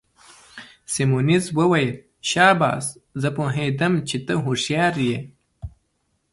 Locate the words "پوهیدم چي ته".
3.37-4.33